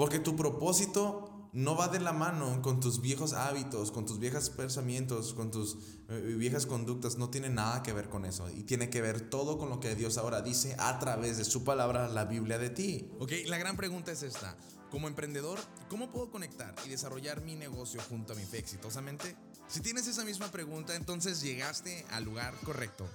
Porque 0.00 0.18
tu 0.18 0.34
propósito 0.34 1.50
no 1.52 1.76
va 1.76 1.88
de 1.88 2.00
la 2.00 2.14
mano 2.14 2.62
con 2.62 2.80
tus 2.80 3.02
viejos 3.02 3.34
hábitos, 3.34 3.90
con 3.90 4.06
tus 4.06 4.18
viejos 4.18 4.48
pensamientos, 4.48 5.34
con 5.34 5.50
tus 5.50 5.76
eh, 6.08 6.36
viejas 6.38 6.64
conductas. 6.64 7.18
No 7.18 7.28
tiene 7.28 7.50
nada 7.50 7.82
que 7.82 7.92
ver 7.92 8.08
con 8.08 8.24
eso. 8.24 8.48
Y 8.48 8.62
tiene 8.62 8.88
que 8.88 9.02
ver 9.02 9.28
todo 9.28 9.58
con 9.58 9.68
lo 9.68 9.78
que 9.78 9.94
Dios 9.94 10.16
ahora 10.16 10.40
dice 10.40 10.74
a 10.78 10.98
través 11.00 11.36
de 11.36 11.44
su 11.44 11.64
palabra, 11.64 12.08
la 12.08 12.24
Biblia 12.24 12.56
de 12.56 12.70
ti. 12.70 13.10
Ok, 13.18 13.32
la 13.44 13.58
gran 13.58 13.76
pregunta 13.76 14.10
es 14.10 14.22
esta. 14.22 14.56
Como 14.90 15.06
emprendedor, 15.06 15.58
¿cómo 15.90 16.10
puedo 16.10 16.30
conectar 16.30 16.74
y 16.86 16.88
desarrollar 16.88 17.42
mi 17.42 17.54
negocio 17.54 18.00
junto 18.08 18.32
a 18.32 18.36
mi 18.36 18.44
fe 18.44 18.56
exitosamente? 18.56 19.36
Si 19.68 19.82
tienes 19.82 20.06
esa 20.06 20.24
misma 20.24 20.50
pregunta, 20.50 20.94
entonces 20.96 21.42
llegaste 21.42 22.06
al 22.10 22.24
lugar 22.24 22.54
correcto. 22.64 23.06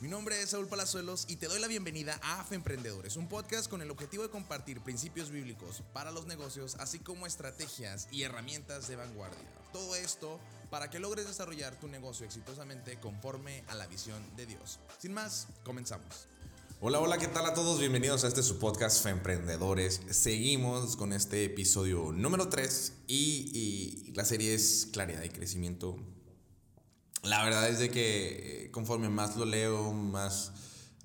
Mi 0.00 0.08
nombre 0.08 0.40
es 0.40 0.48
Saúl 0.48 0.66
Palazuelos 0.66 1.26
y 1.28 1.36
te 1.36 1.46
doy 1.46 1.60
la 1.60 1.66
bienvenida 1.66 2.18
a 2.22 2.40
AFE 2.40 2.54
Emprendedores, 2.54 3.16
un 3.16 3.28
podcast 3.28 3.68
con 3.68 3.82
el 3.82 3.90
objetivo 3.90 4.22
de 4.22 4.30
compartir 4.30 4.80
principios 4.80 5.30
bíblicos 5.30 5.82
para 5.92 6.10
los 6.10 6.24
negocios, 6.24 6.76
así 6.78 7.00
como 7.00 7.26
estrategias 7.26 8.08
y 8.10 8.22
herramientas 8.22 8.88
de 8.88 8.96
vanguardia. 8.96 9.46
Todo 9.74 9.94
esto 9.96 10.40
para 10.70 10.88
que 10.88 11.00
logres 11.00 11.26
desarrollar 11.26 11.78
tu 11.78 11.86
negocio 11.86 12.24
exitosamente 12.24 12.98
conforme 12.98 13.62
a 13.68 13.74
la 13.74 13.86
visión 13.88 14.22
de 14.36 14.46
Dios. 14.46 14.80
Sin 14.98 15.12
más, 15.12 15.48
comenzamos. 15.64 16.28
Hola, 16.80 16.98
hola, 16.98 17.18
¿qué 17.18 17.28
tal 17.28 17.44
a 17.44 17.52
todos? 17.52 17.78
Bienvenidos 17.78 18.24
a 18.24 18.28
este 18.28 18.42
su 18.42 18.58
podcast 18.58 19.02
Fe 19.02 19.10
Emprendedores. 19.10 20.00
Seguimos 20.08 20.96
con 20.96 21.12
este 21.12 21.44
episodio 21.44 22.10
número 22.10 22.48
3 22.48 22.94
y, 23.06 23.50
y 23.52 24.12
la 24.14 24.24
serie 24.24 24.54
es 24.54 24.88
Claridad 24.90 25.24
y 25.24 25.28
Crecimiento 25.28 25.98
la 27.22 27.44
verdad 27.44 27.68
es 27.68 27.78
de 27.78 27.90
que 27.90 28.64
eh, 28.64 28.70
conforme 28.70 29.08
más 29.08 29.36
lo 29.36 29.44
leo, 29.44 29.92
más 29.92 30.52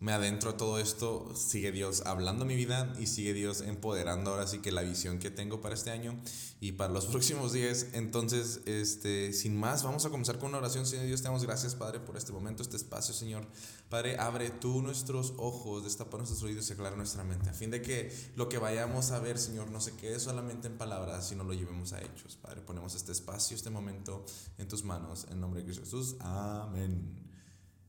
me 0.06 0.14
adentro 0.14 0.52
a 0.52 0.58
todo 0.58 0.78
esto, 0.78 1.34
sigue 1.36 1.72
Dios 1.72 2.04
hablando 2.06 2.46
mi 2.46 2.56
vida 2.56 2.94
y 3.00 3.08
sigue 3.08 3.34
Dios 3.34 3.62
empoderando 3.62 4.30
ahora 4.30 4.46
sí 4.46 4.60
que 4.60 4.72
la 4.72 4.84
visión 4.84 5.18
que 5.18 5.32
tengo 5.32 5.62
para 5.62 5.74
este 5.74 5.90
año 5.90 6.16
y 6.60 6.74
para 6.74 6.94
los 6.94 7.06
próximos 7.08 7.54
días. 7.54 7.88
Entonces, 7.94 8.62
este, 8.68 9.34
sin 9.34 9.60
más, 9.60 9.82
vamos 9.82 10.06
a 10.06 10.12
comenzar 10.12 10.38
con 10.38 10.50
una 10.50 10.60
oración. 10.60 10.86
Señor 10.86 11.08
Dios, 11.08 11.22
te 11.22 11.28
damos 11.28 11.44
gracias, 11.44 11.74
Padre, 11.74 12.00
por 12.00 12.18
este 12.18 12.32
momento, 12.32 12.62
este 12.62 12.78
espacio, 12.78 13.16
Señor. 13.16 13.48
Padre, 13.90 14.16
abre 14.20 14.52
tú 14.52 14.84
nuestros 14.84 15.34
ojos, 15.38 15.84
destapa 15.84 16.18
nuestros 16.18 16.44
oídos 16.44 16.70
y 16.70 16.74
aclara 16.74 16.96
nuestra 16.96 17.24
mente, 17.24 17.50
a 17.50 17.54
fin 17.54 17.72
de 17.72 17.82
que 17.82 18.16
lo 18.36 18.48
que 18.48 18.60
vayamos 18.60 19.10
a 19.10 19.18
ver, 19.18 19.40
Señor, 19.40 19.72
no 19.72 19.82
se 19.82 19.96
quede 19.96 20.20
solamente 20.20 20.68
en 20.68 20.78
palabras, 20.78 21.30
sino 21.30 21.44
lo 21.44 21.56
llevemos 21.56 21.94
a 21.94 22.02
hechos. 22.04 22.38
Padre, 22.40 22.62
ponemos 22.62 22.94
este 22.94 23.12
espacio, 23.12 23.58
este 23.58 23.72
momento 23.72 24.24
en 24.60 24.68
tus 24.68 24.84
manos, 24.84 25.26
en 25.32 25.40
nombre 25.40 25.62
de 25.62 25.66
Cristo 25.66 25.84
Jesús. 25.84 26.16
Amén. 26.20 27.24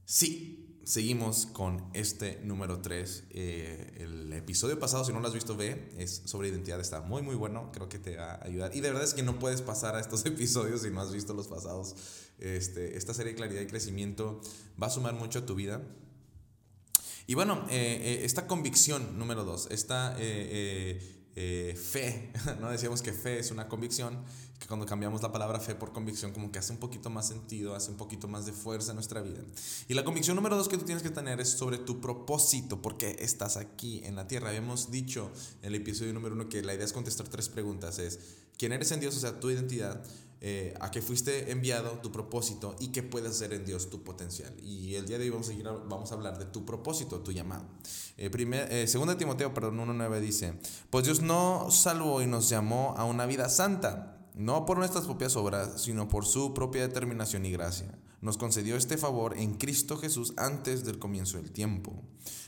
Sí 0.07 0.76
seguimos 0.87 1.47
con 1.47 1.85
este 1.95 2.39
número 2.45 2.81
3. 2.81 3.25
Eh, 3.31 3.97
el 3.99 4.33
episodio 4.33 4.79
pasado, 4.79 5.05
si 5.05 5.13
no 5.13 5.19
lo 5.19 5.27
has 5.27 5.35
visto, 5.35 5.57
ve, 5.57 5.93
es 5.99 6.23
sobre 6.27 6.49
identidad, 6.49 6.79
está 6.79 7.01
muy, 7.01 7.23
muy 7.23 7.35
bueno, 7.35 7.73
creo 7.73 7.89
que 7.89 7.99
te 7.99 8.17
va 8.17 8.35
a 8.35 8.45
ayudar. 8.45 8.75
Y 8.75 8.81
de 8.81 8.91
verdad 8.91 9.03
es 9.03 9.13
que 9.13 9.25
no 9.25 9.41
puedes 9.41 9.63
pasar 9.63 9.97
a 9.97 10.01
estos 10.01 10.25
episodios 10.27 10.83
si 10.83 10.91
no 10.91 11.01
has 11.01 11.13
visto 11.13 11.35
los 11.35 11.49
pasados. 11.49 11.97
Este, 12.39 12.97
esta 12.97 13.15
serie 13.15 13.33
de 13.33 13.37
claridad 13.37 13.63
y 13.63 13.67
crecimiento 13.67 14.41
va 14.81 14.87
a 14.87 14.91
sumar 14.91 15.15
mucho 15.15 15.41
a 15.41 15.47
tu 15.47 15.57
vida. 15.57 15.83
Y 17.27 17.35
bueno, 17.35 17.67
eh, 17.69 18.21
eh, 18.21 18.25
esta 18.25 18.47
convicción 18.47 19.19
número 19.19 19.45
2, 19.45 19.69
esta 19.73 20.17
fe, 21.37 22.33
¿no? 22.61 22.71
Decíamos 22.71 23.03
que 23.03 23.13
fe 23.13 23.39
es 23.39 23.51
una 23.51 23.69
convicción 23.69 24.25
que 24.59 24.67
cuando 24.67 24.87
cambiamos 24.87 25.23
la 25.23 25.33
palabra 25.33 25.61
fe 25.61 25.75
por 25.75 25.93
convicción 25.93 26.33
como 26.33 26.51
que 26.51 26.59
hace 26.59 26.73
un 26.73 26.79
poquito 26.79 27.11
más 27.11 27.29
sentido, 27.29 27.75
hace 27.75 27.91
un 27.91 27.97
poquito 27.97 28.27
más 28.27 28.47
de 28.47 28.53
fuerza 28.53 28.93
en 28.93 28.97
nuestra 28.97 29.21
vida. 29.21 29.43
Y 29.89 29.95
la 29.95 30.05
convicción 30.05 30.37
número 30.37 30.57
dos 30.57 30.69
que 30.69 30.79
tú 30.79 30.85
tienes 30.85 31.03
que 31.03 31.11
tener 31.11 31.41
es 31.41 31.51
sobre 31.51 31.79
tu 31.79 32.01
propósito, 32.01 32.81
porque 32.81 33.17
estás 33.19 33.57
aquí 33.57 34.01
en 34.05 34.17
la 34.17 34.27
tierra. 34.27 34.49
Habíamos 34.49 34.91
dicho 34.91 35.31
en 35.63 35.69
el 35.69 35.75
episodio 35.75 36.13
número 36.15 36.35
uno 36.35 36.49
que 36.49 36.63
la 36.63 36.75
idea 36.75 36.85
es 36.85 36.93
contestar 36.93 37.29
tres 37.29 37.49
preguntas. 37.49 37.99
Es, 37.99 38.19
¿quién 38.57 38.73
eres 38.73 38.91
en 38.93 39.01
Dios? 39.01 39.17
O 39.17 39.21
sea, 39.21 39.39
tu 39.39 39.51
identidad. 39.51 40.03
Eh, 40.43 40.75
a 40.81 40.91
qué 40.91 41.01
fuiste 41.01 41.51
enviado, 41.51 41.93
tu 42.03 42.13
propósito 42.13 42.77
y 42.79 42.89
qué 42.89 43.03
puedes 43.03 43.31
hacer 43.31 43.55
en 43.55 43.65
Dios, 43.65 43.89
tu 43.89 44.05
potencial. 44.05 44.53
Y 44.63 44.95
el 44.95 45.07
día 45.07 45.19
de 45.19 45.25
hoy 45.25 45.31
vamos 45.31 45.49
a, 45.49 45.51
seguir, 45.51 45.65
vamos 45.65 46.13
a 46.13 46.15
hablar 46.15 46.39
de 46.39 46.45
tu 46.45 46.67
propósito, 46.67 47.21
tu 47.21 47.33
llamado. 47.33 47.65
Eh, 48.19 48.29
primer, 48.29 48.71
eh, 48.71 48.87
segunda 48.87 49.17
Timoteo, 49.17 49.55
perdón, 49.55 49.79
1.9 49.79 50.21
dice, 50.21 50.55
pues 50.91 51.05
Dios 51.05 51.23
no 51.23 51.71
salvó 51.71 52.21
y 52.21 52.27
nos 52.27 52.51
llamó 52.51 52.95
a 52.99 53.05
una 53.05 53.25
vida 53.25 53.49
santa 53.49 54.17
no 54.37 54.67
por 54.67 54.77
nuestras 54.77 55.07
propias 55.07 55.35
obras, 55.35 55.81
sino 55.81 56.09
por 56.09 56.27
su 56.27 56.53
propia 56.53 56.87
determinación 56.87 57.47
y 57.47 57.51
gracia. 57.51 57.99
Nos 58.21 58.37
concedió 58.37 58.77
este 58.77 58.99
favor 58.99 59.37
en 59.39 59.55
Cristo 59.55 59.97
Jesús 59.97 60.35
antes 60.37 60.85
del 60.85 60.99
comienzo 60.99 61.39
del 61.39 61.51
tiempo. 61.51 62.03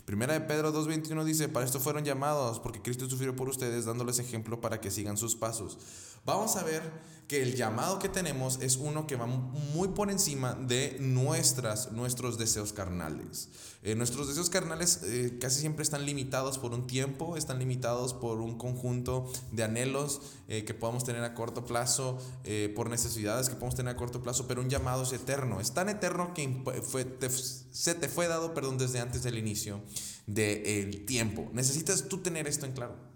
Primera 0.04 0.34
de 0.34 0.42
Pedro 0.42 0.72
2.21 0.72 1.24
dice, 1.24 1.48
para 1.48 1.64
esto 1.64 1.80
fueron 1.80 2.04
llamados, 2.04 2.60
porque 2.60 2.82
Cristo 2.82 3.08
sufrió 3.08 3.34
por 3.34 3.48
ustedes, 3.48 3.86
dándoles 3.86 4.18
ejemplo 4.18 4.60
para 4.60 4.80
que 4.80 4.90
sigan 4.90 5.16
sus 5.16 5.34
pasos. 5.34 5.78
Vamos 6.28 6.56
a 6.56 6.62
ver 6.62 6.82
que 7.26 7.40
el 7.40 7.54
llamado 7.54 7.98
que 7.98 8.10
tenemos 8.10 8.58
es 8.60 8.76
uno 8.76 9.06
que 9.06 9.16
va 9.16 9.24
muy 9.24 9.88
por 9.88 10.10
encima 10.10 10.52
de 10.52 10.98
nuestras, 11.00 11.90
nuestros 11.92 12.36
deseos 12.36 12.74
carnales. 12.74 13.48
Eh, 13.82 13.94
nuestros 13.94 14.28
deseos 14.28 14.50
carnales 14.50 15.00
eh, 15.04 15.38
casi 15.40 15.60
siempre 15.60 15.84
están 15.84 16.04
limitados 16.04 16.58
por 16.58 16.74
un 16.74 16.86
tiempo, 16.86 17.38
están 17.38 17.58
limitados 17.58 18.12
por 18.12 18.42
un 18.42 18.58
conjunto 18.58 19.32
de 19.52 19.62
anhelos 19.62 20.20
eh, 20.48 20.66
que 20.66 20.74
podamos 20.74 21.02
tener 21.02 21.24
a 21.24 21.32
corto 21.32 21.64
plazo, 21.64 22.18
por 22.76 22.90
necesidades 22.90 23.48
que 23.48 23.54
podemos 23.54 23.76
tener 23.76 23.94
a 23.94 23.96
corto 23.96 24.22
plazo, 24.22 24.46
pero 24.46 24.60
un 24.60 24.68
llamado 24.68 25.04
es 25.04 25.14
eterno. 25.14 25.62
Es 25.62 25.72
tan 25.72 25.88
eterno 25.88 26.34
que 26.34 26.62
fue, 26.82 27.06
se 27.72 27.94
te 27.94 28.08
fue 28.10 28.28
dado, 28.28 28.52
perdón, 28.52 28.76
desde 28.76 29.00
antes 29.00 29.22
del 29.22 29.38
inicio 29.38 29.80
del 30.26 31.06
tiempo. 31.06 31.48
Necesitas 31.54 32.06
tú 32.06 32.18
tener 32.18 32.46
esto 32.46 32.66
en 32.66 32.72
claro. 32.72 33.07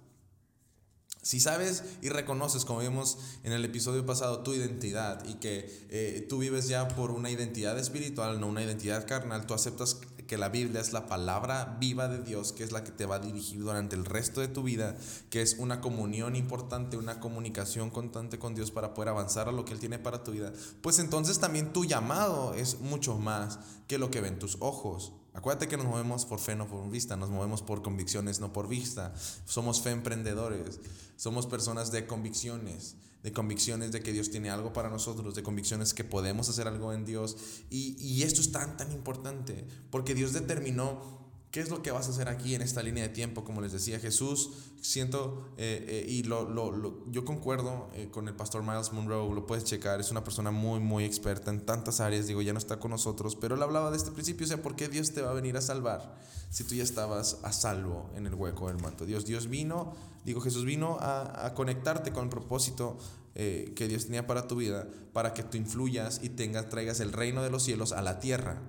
Si 1.23 1.39
sabes 1.39 1.85
y 2.03 2.09
reconoces, 2.09 2.65
como 2.65 2.81
vimos 2.81 3.17
en 3.45 3.53
el 3.53 3.65
episodio 3.65 4.05
pasado, 4.05 4.41
tu 4.41 4.55
identidad 4.55 5.25
y 5.25 5.35
que 5.35 5.87
eh, 5.89 6.27
tú 6.29 6.39
vives 6.39 6.67
ya 6.67 6.89
por 6.89 7.13
una 7.13 7.31
identidad 7.31 7.79
espiritual, 7.79 8.41
no 8.41 8.49
una 8.49 8.65
identidad 8.65 9.07
carnal, 9.07 9.47
tú 9.47 9.55
aceptas 9.55 10.01
que 10.27 10.37
la 10.37 10.49
Biblia 10.49 10.81
es 10.81 10.93
la 10.93 11.07
palabra 11.07 11.77
viva 11.79 12.09
de 12.09 12.23
Dios, 12.23 12.53
que 12.53 12.65
es 12.65 12.73
la 12.73 12.83
que 12.83 12.91
te 12.91 13.07
va 13.07 13.17
a 13.17 13.19
dirigir 13.21 13.61
durante 13.61 13.95
el 13.95 14.05
resto 14.05 14.41
de 14.41 14.49
tu 14.49 14.65
vida, 14.65 14.97
que 15.31 15.43
es 15.43 15.57
una 15.59 15.81
comunión 15.81 16.35
importante, 16.35 16.97
una 16.97 17.21
comunicación 17.21 17.91
constante 17.91 18.41
con 18.41 18.57
Dios 18.57 18.73
para 18.73 18.93
poder 18.93 19.11
avanzar 19.11 19.49
a 19.49 19.53
lo 19.53 19.65
que 19.65 19.75
Él 19.75 19.79
tiene 19.79 20.01
para 20.01 20.25
tu 20.25 20.33
vida, 20.33 20.53
pues 20.81 20.99
entonces 20.99 21.39
también 21.39 21.73
tu 21.73 21.85
llamado 21.85 22.55
es 22.55 22.81
mucho 22.81 23.17
más 23.19 23.61
que 23.87 23.99
lo 23.99 24.11
que 24.11 24.21
ven 24.21 24.39
tus 24.39 24.57
ojos. 24.59 25.13
Acuérdate 25.35 25.67
que 25.69 25.79
nos 25.79 25.87
movemos 25.87 26.27
por 26.27 26.39
fe, 26.39 26.55
no 26.55 26.67
por 26.67 26.91
vista, 26.91 27.17
nos 27.17 27.31
movemos 27.31 27.63
por 27.63 27.83
convicciones, 27.83 28.41
no 28.41 28.53
por 28.53 28.69
vista. 28.69 29.15
Somos 29.47 29.81
fe 29.81 29.91
emprendedores, 29.91 30.81
somos 31.17 31.47
personas 31.47 31.91
de 31.91 32.07
convicciones, 32.07 32.97
de 33.23 33.33
convicciones 33.33 33.93
de 33.93 34.03
que 34.03 34.13
Dios 34.13 34.31
tiene 34.31 34.51
algo 34.51 34.73
para 34.73 34.91
nosotros, 34.91 35.35
de 35.35 35.43
convicciones 35.43 35.95
que 35.95 36.05
podemos 36.05 36.49
hacer 36.51 36.69
algo 36.69 36.93
en 36.93 37.07
Dios. 37.07 37.37
Y, 37.71 37.97
y 37.99 38.25
esto 38.25 38.43
es 38.43 38.53
tan, 38.53 38.77
tan 38.77 38.93
importante, 38.93 39.67
porque 39.91 40.15
Dios 40.15 40.35
determinó 40.35 41.22
¿Qué 41.53 41.61
es 41.61 41.69
lo 41.69 41.83
que 41.83 41.91
vas 41.91 42.07
a 42.09 42.13
hacer 42.13 42.31
aquí 42.31 42.55
en 42.55 42.63
esta 42.63 42.83
línea 42.83 43.03
de 43.03 43.11
tiempo? 43.11 43.45
Como 43.45 43.61
les 43.61 43.73
decía 43.73 44.01
Jesús, 44.01 44.53
siento, 44.81 45.51
eh, 45.59 45.85
eh, 45.87 46.07
y 46.09 46.23
lo, 46.23 46.49
lo, 46.49 47.05
yo 47.11 47.27
concuerdo 47.27 47.91
eh, 47.93 48.09
con 48.11 48.27
el 48.27 48.35
pastor 48.35 48.63
Miles 48.63 48.91
Monroe, 48.95 49.35
lo 49.35 49.45
puedes 49.45 49.65
checar, 49.65 50.01
es 50.01 50.11
una 50.11 50.25
persona 50.25 50.51
muy, 50.51 50.81
muy 50.81 51.05
experta 51.05 51.51
en 51.51 51.61
tantas 51.67 52.01
áreas, 52.01 52.27
digo, 52.27 52.41
ya 52.41 52.55
no 52.55 52.59
está 52.59 52.81
con 52.81 52.91
nosotros, 52.91 53.37
pero 53.37 53.57
él 53.57 53.63
hablaba 53.63 53.91
de 53.91 53.99
este 53.99 54.13
principio, 54.13 54.47
o 54.47 54.49
sea, 54.49 54.63
¿por 54.63 54.77
qué 54.77 54.89
Dios 54.89 55.13
te 55.13 55.21
va 55.21 55.33
a 55.33 55.35
venir 55.35 55.59
a 55.59 55.61
salvar 55.61 56.19
si 56.49 56.65
tú 56.65 56.75
ya 56.75 56.83
estabas 56.83 57.37
a 57.43 57.53
salvo 57.53 58.09
en 58.17 58.27
el 58.27 58.35
hueco 58.35 58.69
del 58.69 58.81
manto? 58.81 59.05
Dios, 59.05 59.27
Dios 59.27 59.49
vino, 59.49 59.93
digo, 60.25 60.41
Jesús 60.41 60.65
vino 60.65 60.97
a, 61.01 61.45
a 61.45 61.53
conectarte 61.53 62.13
con 62.13 62.25
el 62.25 62.31
propósito 62.31 62.97
que 63.35 63.89
Dios 63.89 64.07
tenía 64.07 64.27
para 64.27 64.47
tu 64.47 64.57
vida, 64.57 64.89
para 65.13 65.35
que 65.35 65.43
tú 65.43 65.59
influyas 65.59 66.21
y 66.23 66.31
tengas, 66.31 66.71
traigas 66.71 67.01
el 67.01 67.13
reino 67.13 67.43
de 67.43 67.51
los 67.51 67.63
cielos 67.63 67.93
a 67.93 68.01
la 68.01 68.21
tierra. 68.21 68.63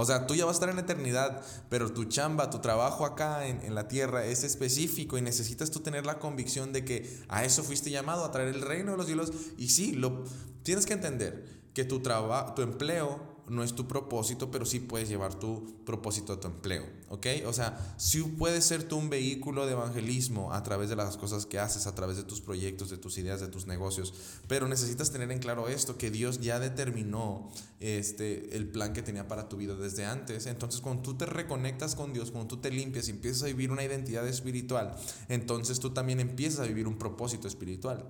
O 0.00 0.04
sea, 0.04 0.28
tú 0.28 0.36
ya 0.36 0.44
vas 0.44 0.54
a 0.54 0.58
estar 0.58 0.68
en 0.68 0.76
la 0.76 0.82
eternidad, 0.82 1.42
pero 1.68 1.92
tu 1.92 2.04
chamba, 2.04 2.50
tu 2.50 2.60
trabajo 2.60 3.04
acá 3.04 3.48
en, 3.48 3.74
la 3.74 3.88
tierra 3.88 4.24
es 4.24 4.44
específico 4.44 5.18
y 5.18 5.22
necesitas 5.22 5.72
tú 5.72 5.80
tener 5.80 6.06
la 6.06 6.20
convicción 6.20 6.72
de 6.72 6.84
que 6.84 7.20
a 7.26 7.44
eso 7.44 7.64
fuiste 7.64 7.90
llamado, 7.90 8.24
a 8.24 8.30
traer 8.30 8.54
el 8.54 8.62
reino 8.62 8.92
de 8.92 8.96
los 8.96 9.06
cielos. 9.06 9.32
Y 9.56 9.70
sí, 9.70 9.90
lo, 9.90 10.22
tienes 10.62 10.86
que 10.86 10.92
entender 10.92 11.48
que 11.74 11.84
tu, 11.84 11.98
trabajo, 11.98 12.54
tu 12.54 12.62
empleo 12.62 13.37
no 13.50 13.62
es 13.62 13.74
tu 13.74 13.86
propósito, 13.86 14.50
pero 14.50 14.64
sí 14.64 14.80
puedes 14.80 15.08
llevar 15.08 15.34
tu 15.34 15.84
propósito 15.84 16.32
a 16.32 16.40
tu 16.40 16.48
empleo, 16.48 16.84
¿ok? 17.08 17.26
O 17.46 17.52
sea, 17.52 17.94
sí 17.96 18.22
puedes 18.22 18.64
ser 18.64 18.84
tú 18.84 18.96
un 18.96 19.10
vehículo 19.10 19.66
de 19.66 19.72
evangelismo 19.72 20.52
a 20.52 20.62
través 20.62 20.88
de 20.88 20.96
las 20.96 21.16
cosas 21.16 21.46
que 21.46 21.58
haces, 21.58 21.86
a 21.86 21.94
través 21.94 22.16
de 22.16 22.24
tus 22.24 22.40
proyectos, 22.40 22.90
de 22.90 22.98
tus 22.98 23.18
ideas, 23.18 23.40
de 23.40 23.48
tus 23.48 23.66
negocios, 23.66 24.14
pero 24.46 24.68
necesitas 24.68 25.10
tener 25.10 25.30
en 25.30 25.38
claro 25.38 25.68
esto, 25.68 25.98
que 25.98 26.10
Dios 26.10 26.40
ya 26.40 26.60
determinó 26.60 27.50
este, 27.80 28.56
el 28.56 28.68
plan 28.68 28.92
que 28.92 29.02
tenía 29.02 29.28
para 29.28 29.48
tu 29.48 29.56
vida 29.56 29.74
desde 29.74 30.04
antes. 30.04 30.46
Entonces, 30.46 30.80
cuando 30.80 31.02
tú 31.02 31.14
te 31.14 31.26
reconectas 31.26 31.94
con 31.94 32.12
Dios, 32.12 32.30
cuando 32.30 32.48
tú 32.48 32.56
te 32.58 32.70
limpias 32.70 33.08
y 33.08 33.12
empiezas 33.12 33.44
a 33.44 33.46
vivir 33.46 33.70
una 33.70 33.84
identidad 33.84 34.26
espiritual, 34.26 34.96
entonces 35.28 35.80
tú 35.80 35.90
también 35.90 36.20
empiezas 36.20 36.60
a 36.60 36.64
vivir 36.64 36.86
un 36.86 36.98
propósito 36.98 37.48
espiritual. 37.48 38.04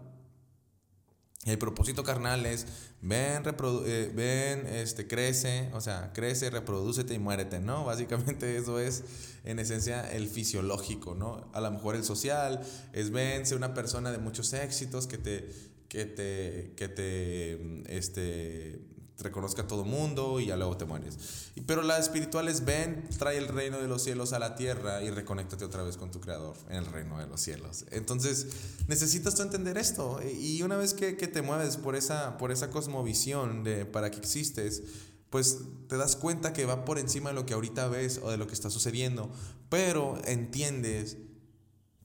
El 1.45 1.57
propósito 1.57 2.03
carnal 2.03 2.45
es 2.47 2.67
ven, 3.01 3.43
eh, 3.87 4.13
ven, 4.15 4.67
este, 4.67 5.07
crece, 5.07 5.71
o 5.73 5.81
sea, 5.81 6.13
crece, 6.13 6.51
reproducete 6.51 7.15
y 7.15 7.19
muérete, 7.19 7.61
¿no? 7.61 7.85
Básicamente 7.87 8.57
eso 8.57 8.79
es 8.81 9.05
en 9.45 9.59
esencia 9.59 10.11
el 10.13 10.29
fisiológico, 10.29 11.15
¿no? 11.15 11.49
A 11.53 11.61
lo 11.61 11.71
mejor 11.71 11.95
el 11.95 12.05
social 12.05 12.61
es 12.93 13.11
ven, 13.11 13.47
sé 13.47 13.55
una 13.55 13.73
persona 13.73 14.11
de 14.11 14.19
muchos 14.19 14.53
éxitos 14.53 15.07
que 15.07 15.17
te, 15.17 15.49
que 15.89 16.07
te, 16.07 16.75
que 16.77 16.89
te, 16.89 17.97
este, 17.97 18.81
reconozca 19.19 19.63
a 19.63 19.67
todo 19.67 19.85
mundo 19.85 20.39
y 20.41 20.47
ya 20.47 20.57
luego 20.57 20.77
te 20.77 20.85
mueres. 20.85 21.51
Pero 21.67 21.83
la 21.83 21.99
espiritual 21.99 22.49
es 22.49 22.65
ven, 22.65 23.09
trae 23.19 23.37
el 23.37 23.49
reino 23.49 23.79
de 23.79 23.89
los 23.89 24.03
cielos 24.03 24.33
a 24.33 24.39
la 24.39 24.55
tierra 24.55 25.03
y 25.03 25.11
reconéctate 25.11 25.65
otra 25.65 25.83
vez 25.83 25.97
con 25.97 26.11
tu 26.11 26.21
creador 26.21 26.57
en 26.69 26.77
el 26.77 26.87
reino 26.87 27.19
de 27.19 27.27
los 27.27 27.41
cielos. 27.41 27.85
Entonces 27.91 28.47
necesitas 28.87 29.35
tú 29.35 29.43
entender 29.43 29.77
esto 29.77 30.21
y 30.23 30.63
una 30.63 30.77
vez 30.77 30.95
que, 30.95 31.17
que 31.17 31.27
te 31.27 31.43
mueves 31.43 31.77
por 31.77 31.97
esa, 31.97 32.39
por 32.39 32.53
esa 32.53 32.71
cosmovisión 32.71 33.65
de 33.65 33.85
para 33.85 34.11
que 34.11 34.19
existes, 34.19 34.83
pues 35.31 35.59
te 35.89 35.97
das 35.97 36.17
cuenta 36.17 36.53
que 36.53 36.65
va 36.65 36.85
por 36.85 36.99
encima 36.99 37.31
de 37.31 37.35
lo 37.35 37.45
que 37.45 37.55
ahorita 37.55 37.89
ves 37.89 38.21
o 38.23 38.31
de 38.31 38.37
lo 38.37 38.47
que 38.47 38.55
está 38.55 38.71
sucediendo, 38.71 39.31
pero 39.69 40.19
entiendes 40.25 41.19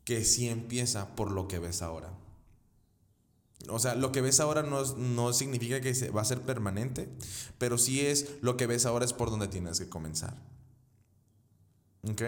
que 0.04 0.26
sí 0.26 0.50
empieza 0.50 1.16
por 1.16 1.32
lo 1.32 1.48
que 1.48 1.60
ves 1.60 1.82
ahora. 1.82 2.23
O 3.70 3.80
sea, 3.80 3.96
lo 3.96 4.12
que 4.12 4.22
ves 4.22 4.40
ahora 4.40 4.64
no, 4.64 4.84
no 4.96 5.34
significa 5.34 5.82
que 5.82 6.10
va 6.10 6.22
a 6.22 6.26
ser 6.26 6.42
permanente, 6.42 7.10
pero 7.58 7.78
sí 7.78 8.02
es 8.02 8.32
lo 8.42 8.58
que 8.58 8.68
ves 8.68 8.86
ahora 8.86 9.06
es 9.06 9.14
por 9.14 9.30
donde 9.30 9.48
tienes 9.48 9.80
que 9.80 9.90
comenzar. 9.90 10.36
¿Ok? 12.10 12.22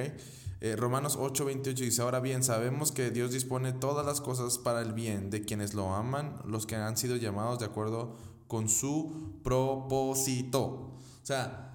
Eh, 0.62 0.76
Romanos 0.78 1.18
8:28 1.18 1.76
dice, 1.76 2.02
ahora 2.02 2.22
bien, 2.22 2.44
sabemos 2.44 2.92
que 2.92 3.12
Dios 3.12 3.32
dispone 3.32 3.74
todas 3.74 4.06
las 4.06 4.22
cosas 4.22 4.58
para 4.58 4.82
el 4.82 4.94
bien 4.94 5.30
de 5.30 5.44
quienes 5.44 5.74
lo 5.74 5.94
aman, 5.94 6.42
los 6.46 6.66
que 6.66 6.76
han 6.76 6.96
sido 6.96 7.18
llamados 7.18 7.60
de 7.60 7.66
acuerdo 7.66 8.16
con 8.48 8.70
su 8.70 9.42
propósito. 9.44 10.62
O 10.62 11.26
sea, 11.26 11.75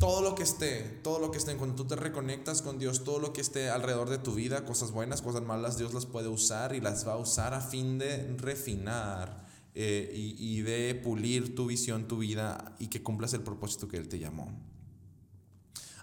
todo 0.00 0.22
lo 0.22 0.34
que 0.34 0.42
esté, 0.42 0.80
todo 1.02 1.18
lo 1.18 1.30
que 1.30 1.36
esté, 1.36 1.54
cuando 1.56 1.76
tú 1.76 1.84
te 1.84 1.94
reconectas 1.94 2.62
con 2.62 2.78
Dios, 2.78 3.04
todo 3.04 3.18
lo 3.18 3.34
que 3.34 3.42
esté 3.42 3.68
alrededor 3.68 4.08
de 4.08 4.16
tu 4.16 4.32
vida, 4.32 4.64
cosas 4.64 4.92
buenas, 4.92 5.20
cosas 5.20 5.42
malas, 5.42 5.76
Dios 5.76 5.92
las 5.92 6.06
puede 6.06 6.28
usar 6.28 6.74
y 6.74 6.80
las 6.80 7.06
va 7.06 7.12
a 7.12 7.16
usar 7.18 7.52
a 7.52 7.60
fin 7.60 7.98
de 7.98 8.34
refinar 8.38 9.46
eh, 9.74 10.10
y, 10.12 10.36
y 10.38 10.62
de 10.62 10.94
pulir 10.94 11.54
tu 11.54 11.66
visión, 11.66 12.08
tu 12.08 12.16
vida 12.16 12.74
y 12.78 12.86
que 12.86 13.02
cumplas 13.02 13.34
el 13.34 13.42
propósito 13.42 13.88
que 13.88 13.98
Él 13.98 14.08
te 14.08 14.18
llamó. 14.18 14.50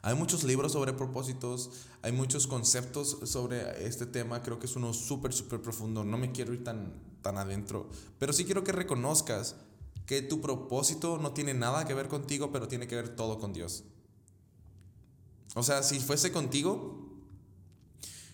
Hay 0.03 0.13
muchos 0.13 0.43
libros 0.43 0.73
sobre 0.73 0.93
propósitos, 0.93 1.71
hay 2.03 2.11
muchos 2.11 2.45
conceptos 2.45 3.17
sobre 3.23 3.87
este 3.87 4.05
tema, 4.05 4.43
creo 4.43 4.59
que 4.59 4.67
es 4.67 4.75
uno 4.75 4.93
súper, 4.93 5.33
súper 5.33 5.59
profundo, 5.59 6.03
no 6.03 6.19
me 6.19 6.31
quiero 6.31 6.53
ir 6.53 6.63
tan, 6.63 6.93
tan 7.23 7.39
adentro, 7.39 7.89
pero 8.19 8.31
sí 8.31 8.45
quiero 8.45 8.63
que 8.63 8.71
reconozcas 8.71 9.55
que 10.07 10.21
tu 10.21 10.41
propósito 10.41 11.19
no 11.19 11.33
tiene 11.33 11.53
nada 11.53 11.85
que 11.85 11.93
ver 11.93 12.07
contigo, 12.07 12.51
pero 12.51 12.67
tiene 12.67 12.87
que 12.87 12.95
ver 12.95 13.09
todo 13.09 13.37
con 13.37 13.53
Dios. 13.53 13.83
O 15.53 15.63
sea, 15.63 15.83
si 15.83 15.99
fuese 15.99 16.31
contigo, 16.31 17.09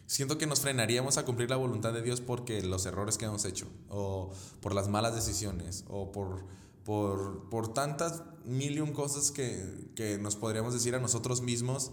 siento 0.05 0.37
que 0.37 0.45
nos 0.45 0.61
frenaríamos 0.61 1.17
a 1.17 1.25
cumplir 1.25 1.49
la 1.49 1.55
voluntad 1.57 1.91
de 1.91 2.03
Dios 2.03 2.21
porque 2.21 2.61
los 2.61 2.85
errores 2.85 3.17
que 3.17 3.25
hemos 3.25 3.43
hecho, 3.43 3.67
o 3.89 4.31
por 4.61 4.75
las 4.75 4.87
malas 4.87 5.15
decisiones, 5.15 5.83
o 5.89 6.11
por, 6.11 6.45
por, 6.85 7.49
por 7.49 7.73
tantas 7.73 8.21
mil 8.45 8.93
cosas 8.93 9.31
que, 9.31 9.89
que 9.95 10.19
nos 10.19 10.35
podríamos 10.35 10.73
decir 10.73 10.93
a 10.93 10.99
nosotros 10.99 11.41
mismos 11.41 11.91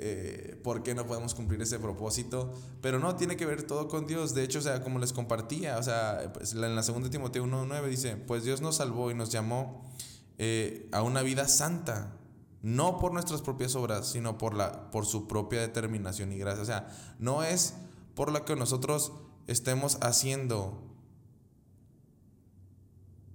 eh, 0.00 0.60
por 0.62 0.84
qué 0.84 0.94
no 0.94 1.06
podemos 1.06 1.34
cumplir 1.34 1.60
ese 1.60 1.80
propósito. 1.80 2.52
Pero 2.80 3.00
no, 3.00 3.16
tiene 3.16 3.36
que 3.36 3.46
ver 3.46 3.64
todo 3.64 3.88
con 3.88 4.06
Dios. 4.06 4.32
De 4.32 4.44
hecho, 4.44 4.60
o 4.60 4.62
sea, 4.62 4.80
como 4.80 5.00
les 5.00 5.12
compartía, 5.12 5.76
o 5.76 5.82
sea, 5.82 6.30
pues, 6.32 6.52
en 6.52 6.74
la 6.76 6.82
segunda 6.84 7.10
Timoteo 7.10 7.44
1.9 7.44 7.88
dice, 7.88 8.16
pues 8.16 8.44
Dios 8.44 8.60
nos 8.60 8.76
salvó 8.76 9.10
y 9.10 9.14
nos 9.14 9.30
llamó 9.30 9.92
eh, 10.38 10.88
a 10.92 11.02
una 11.02 11.22
vida 11.22 11.48
santa. 11.48 12.14
No 12.62 12.98
por 12.98 13.12
nuestras 13.12 13.42
propias 13.42 13.74
obras, 13.74 14.08
sino 14.08 14.38
por, 14.38 14.54
la, 14.54 14.90
por 14.90 15.04
su 15.04 15.26
propia 15.26 15.60
determinación 15.60 16.32
y 16.32 16.38
gracia. 16.38 16.62
O 16.62 16.66
sea, 16.66 17.16
no 17.18 17.42
es 17.42 17.74
por 18.14 18.30
lo 18.32 18.44
que 18.44 18.54
nosotros 18.54 19.12
estemos 19.48 19.98
haciendo. 20.00 20.80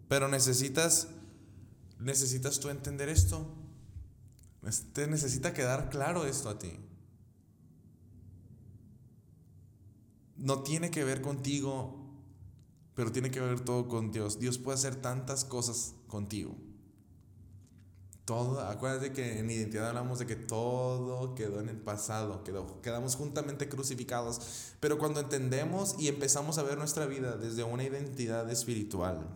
Pero 0.07 0.30
necesitas, 0.30 1.09
necesitas 2.00 2.59
tú 2.59 2.69
entender 2.69 3.09
esto. 3.09 3.48
Te 4.94 5.07
necesita 5.07 5.54
quedar 5.54 5.89
claro 5.89 6.25
esto 6.25 6.50
a 6.50 6.57
ti. 6.57 6.80
No 10.38 10.63
tiene 10.63 10.89
que 10.89 11.04
ver 11.04 11.21
contigo, 11.21 12.04
pero 12.95 13.12
tiene 13.12 13.30
que 13.30 13.42
ver 13.42 13.60
todo 13.60 13.88
con 13.88 14.12
Dios. 14.12 14.39
Dios 14.39 14.57
puede 14.57 14.77
hacer 14.77 14.95
tantas 14.95 15.44
cosas 15.44 15.95
contigo. 16.07 16.56
Todo, 18.25 18.62
acuérdate 18.62 19.12
que 19.12 19.39
en 19.39 19.50
identidad 19.50 19.89
hablamos 19.89 20.19
de 20.19 20.25
que 20.25 20.38
todo 20.38 21.36
quedó 21.36 21.59
en 21.59 21.68
el 21.68 21.75
pasado, 21.75 22.45
quedó, 22.45 22.81
quedamos 22.81 23.18
juntamente 23.18 23.68
crucificados. 23.68 24.75
Pero 24.80 24.98
cuando 24.98 25.19
entendemos 25.19 25.95
y 26.00 26.07
empezamos 26.07 26.57
a 26.57 26.63
ver 26.63 26.77
nuestra 26.77 27.06
vida 27.06 27.36
desde 27.36 27.66
una 27.66 27.83
identidad 27.83 28.50
espiritual, 28.50 29.27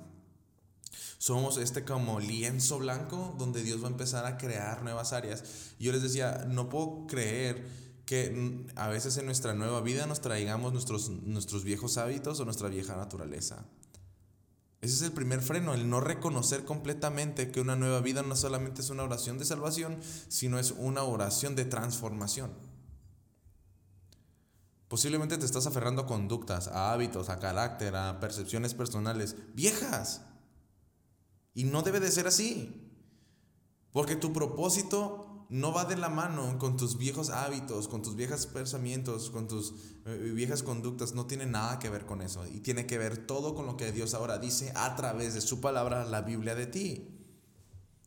somos 1.17 1.57
este 1.57 1.83
como 1.83 2.19
lienzo 2.19 2.79
blanco 2.79 3.35
donde 3.37 3.63
Dios 3.63 3.81
va 3.81 3.87
a 3.87 3.91
empezar 3.91 4.25
a 4.25 4.37
crear 4.37 4.83
nuevas 4.83 5.13
áreas. 5.13 5.43
yo 5.79 5.91
les 5.91 6.01
decía, 6.01 6.45
no 6.47 6.69
puedo 6.69 7.07
creer 7.07 7.65
que 8.05 8.65
a 8.75 8.87
veces 8.87 9.17
en 9.17 9.25
nuestra 9.25 9.53
nueva 9.53 9.81
vida 9.81 10.05
nos 10.05 10.21
traigamos 10.21 10.71
nuestros, 10.71 11.09
nuestros 11.09 11.63
viejos 11.63 11.97
hábitos 11.97 12.39
o 12.39 12.45
nuestra 12.45 12.69
vieja 12.69 12.95
naturaleza. 12.95 13.65
Ese 14.79 14.93
es 14.93 15.01
el 15.01 15.11
primer 15.11 15.41
freno, 15.41 15.73
el 15.73 15.89
no 15.89 15.99
reconocer 15.99 16.63
completamente 16.63 17.51
que 17.51 17.59
una 17.59 17.75
nueva 17.75 17.99
vida 17.99 18.21
no 18.21 18.35
solamente 18.35 18.81
es 18.81 18.89
una 18.89 19.03
oración 19.03 19.39
de 19.39 19.45
salvación, 19.45 19.97
sino 20.29 20.59
es 20.59 20.71
una 20.71 21.03
oración 21.03 21.55
de 21.55 21.65
transformación. 21.65 22.51
Posiblemente 24.87 25.37
te 25.37 25.45
estás 25.45 25.67
aferrando 25.67 26.03
a 26.03 26.05
conductas, 26.05 26.69
a 26.69 26.93
hábitos, 26.93 27.27
a 27.27 27.39
carácter, 27.39 27.95
a 27.95 28.21
percepciones 28.21 28.73
personales 28.73 29.35
viejas 29.53 30.21
y 31.57 31.63
no 31.63 31.81
debe 31.81 31.99
de 31.99 32.11
ser 32.11 32.27
así. 32.27 32.87
Porque 33.91 34.15
tu 34.15 34.31
propósito 34.31 35.47
no 35.49 35.73
va 35.73 35.85
de 35.85 35.97
la 35.97 36.07
mano 36.07 36.59
con 36.59 36.77
tus 36.77 36.99
viejos 36.99 37.31
hábitos, 37.31 37.87
con 37.87 38.03
tus 38.03 38.15
viejos 38.15 38.45
pensamientos, 38.45 39.31
con 39.31 39.47
tus 39.47 39.73
eh, 40.05 40.31
viejas 40.35 40.61
conductas. 40.61 41.15
No 41.15 41.25
tiene 41.25 41.47
nada 41.47 41.79
que 41.79 41.89
ver 41.89 42.05
con 42.05 42.21
eso. 42.21 42.45
Y 42.45 42.59
tiene 42.59 42.85
que 42.85 42.99
ver 42.99 43.25
todo 43.25 43.55
con 43.55 43.65
lo 43.65 43.75
que 43.75 43.91
Dios 43.91 44.13
ahora 44.13 44.37
dice 44.37 44.71
a 44.75 44.95
través 44.95 45.33
de 45.33 45.41
su 45.41 45.59
palabra, 45.59 46.05
la 46.05 46.21
Biblia 46.21 46.53
de 46.53 46.67
ti. 46.67 47.07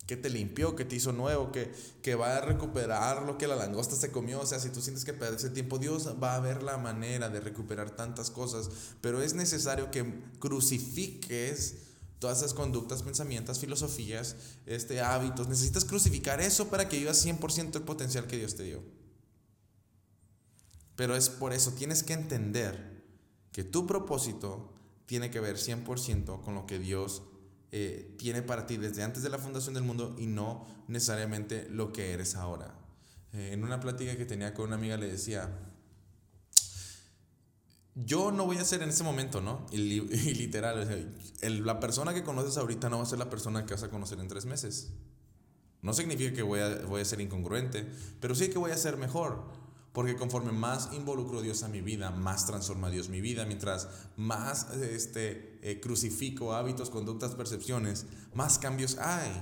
Que 0.06 0.16
te 0.16 0.30
limpió, 0.30 0.76
que 0.76 0.84
te 0.84 0.94
hizo 0.94 1.10
nuevo, 1.10 1.50
que, 1.50 1.72
que 2.02 2.14
va 2.14 2.36
a 2.36 2.40
recuperar 2.42 3.24
lo 3.24 3.36
que 3.36 3.48
la 3.48 3.56
langosta 3.56 3.96
se 3.96 4.12
comió. 4.12 4.42
O 4.42 4.46
sea, 4.46 4.60
si 4.60 4.70
tú 4.70 4.80
sientes 4.80 5.04
que 5.04 5.16
ese 5.34 5.50
tiempo, 5.50 5.80
Dios 5.80 6.08
va 6.22 6.36
a 6.36 6.40
ver 6.40 6.62
la 6.62 6.78
manera 6.78 7.28
de 7.28 7.40
recuperar 7.40 7.90
tantas 7.96 8.30
cosas. 8.30 8.70
Pero 9.00 9.20
es 9.20 9.34
necesario 9.34 9.90
que 9.90 10.22
crucifiques 10.38 11.89
todas 12.20 12.38
esas 12.38 12.54
conductas, 12.54 13.02
pensamientos, 13.02 13.58
filosofías, 13.58 14.36
este, 14.66 15.00
hábitos. 15.00 15.48
Necesitas 15.48 15.84
crucificar 15.84 16.40
eso 16.40 16.68
para 16.68 16.88
que 16.88 16.98
vivas 16.98 17.26
100% 17.26 17.76
el 17.76 17.82
potencial 17.82 18.26
que 18.26 18.36
Dios 18.36 18.54
te 18.54 18.62
dio. 18.62 18.82
Pero 20.94 21.16
es 21.16 21.30
por 21.30 21.52
eso, 21.52 21.72
tienes 21.72 22.02
que 22.02 22.12
entender 22.12 23.02
que 23.52 23.64
tu 23.64 23.86
propósito 23.86 24.74
tiene 25.06 25.30
que 25.30 25.40
ver 25.40 25.56
100% 25.56 26.42
con 26.42 26.54
lo 26.54 26.66
que 26.66 26.78
Dios 26.78 27.22
eh, 27.72 28.14
tiene 28.18 28.42
para 28.42 28.66
ti 28.66 28.76
desde 28.76 29.02
antes 29.02 29.22
de 29.22 29.30
la 29.30 29.38
fundación 29.38 29.74
del 29.74 29.82
mundo 29.82 30.14
y 30.18 30.26
no 30.26 30.66
necesariamente 30.88 31.68
lo 31.70 31.92
que 31.92 32.12
eres 32.12 32.36
ahora. 32.36 32.78
Eh, 33.32 33.50
en 33.52 33.64
una 33.64 33.80
plática 33.80 34.16
que 34.16 34.26
tenía 34.26 34.52
con 34.52 34.66
una 34.66 34.76
amiga 34.76 34.98
le 34.98 35.10
decía, 35.10 35.69
yo 38.04 38.30
no 38.30 38.46
voy 38.46 38.58
a 38.58 38.64
ser 38.64 38.82
en 38.82 38.90
ese 38.90 39.02
momento, 39.02 39.40
¿no? 39.40 39.66
Y, 39.72 40.00
literal, 40.34 41.14
la 41.42 41.80
persona 41.80 42.14
que 42.14 42.22
conoces 42.22 42.56
ahorita 42.56 42.88
no 42.88 42.98
va 42.98 43.02
a 43.04 43.06
ser 43.06 43.18
la 43.18 43.30
persona 43.30 43.66
que 43.66 43.74
vas 43.74 43.82
a 43.82 43.90
conocer 43.90 44.18
en 44.20 44.28
tres 44.28 44.46
meses. 44.46 44.92
No 45.82 45.92
significa 45.94 46.32
que 46.34 46.42
voy 46.42 46.60
a, 46.60 46.82
voy 46.86 47.00
a 47.00 47.04
ser 47.04 47.20
incongruente, 47.20 47.88
pero 48.20 48.34
sí 48.34 48.48
que 48.48 48.58
voy 48.58 48.70
a 48.70 48.76
ser 48.76 48.96
mejor. 48.96 49.58
Porque 49.92 50.14
conforme 50.14 50.52
más 50.52 50.90
involucro 50.92 51.40
a 51.40 51.42
Dios 51.42 51.64
a 51.64 51.68
mi 51.68 51.80
vida, 51.80 52.12
más 52.12 52.46
transforma 52.46 52.90
Dios 52.90 53.08
mi 53.08 53.20
vida. 53.20 53.44
Mientras 53.44 53.88
más 54.16 54.70
este, 54.74 55.58
eh, 55.62 55.80
crucifico 55.80 56.54
hábitos, 56.54 56.90
conductas, 56.90 57.34
percepciones, 57.34 58.06
más 58.32 58.58
cambios 58.58 58.98
hay. 58.98 59.32